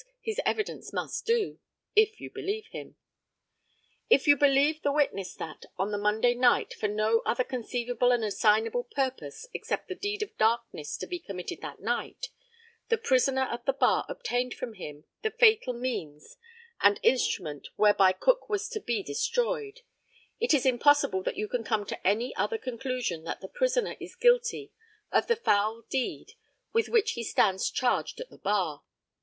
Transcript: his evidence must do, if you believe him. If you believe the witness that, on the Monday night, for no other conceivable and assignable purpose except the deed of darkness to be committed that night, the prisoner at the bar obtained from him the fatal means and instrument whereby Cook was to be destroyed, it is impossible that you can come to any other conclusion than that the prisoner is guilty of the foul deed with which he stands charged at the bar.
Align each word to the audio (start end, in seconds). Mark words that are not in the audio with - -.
his 0.19 0.41
evidence 0.47 0.91
must 0.91 1.27
do, 1.27 1.59
if 1.95 2.19
you 2.19 2.31
believe 2.31 2.65
him. 2.71 2.95
If 4.09 4.25
you 4.27 4.35
believe 4.35 4.81
the 4.81 4.91
witness 4.91 5.35
that, 5.35 5.67
on 5.77 5.91
the 5.91 5.97
Monday 5.99 6.33
night, 6.33 6.73
for 6.73 6.87
no 6.87 7.19
other 7.19 7.43
conceivable 7.43 8.11
and 8.11 8.23
assignable 8.23 8.83
purpose 8.83 9.45
except 9.53 9.89
the 9.89 9.93
deed 9.93 10.23
of 10.23 10.35
darkness 10.39 10.97
to 10.97 11.05
be 11.05 11.19
committed 11.19 11.61
that 11.61 11.81
night, 11.81 12.29
the 12.87 12.97
prisoner 12.97 13.43
at 13.43 13.67
the 13.67 13.73
bar 13.73 14.07
obtained 14.09 14.55
from 14.55 14.73
him 14.73 15.03
the 15.21 15.29
fatal 15.29 15.71
means 15.75 16.35
and 16.81 16.99
instrument 17.03 17.67
whereby 17.75 18.11
Cook 18.11 18.49
was 18.49 18.67
to 18.69 18.79
be 18.79 19.03
destroyed, 19.03 19.81
it 20.39 20.51
is 20.51 20.65
impossible 20.65 21.21
that 21.21 21.37
you 21.37 21.47
can 21.47 21.63
come 21.63 21.85
to 21.85 22.07
any 22.07 22.35
other 22.35 22.57
conclusion 22.57 23.19
than 23.19 23.25
that 23.25 23.41
the 23.41 23.47
prisoner 23.47 23.95
is 23.99 24.15
guilty 24.15 24.71
of 25.11 25.27
the 25.27 25.35
foul 25.35 25.83
deed 25.91 26.31
with 26.73 26.89
which 26.89 27.11
he 27.11 27.23
stands 27.23 27.69
charged 27.69 28.19
at 28.19 28.31
the 28.31 28.39
bar. 28.39 28.81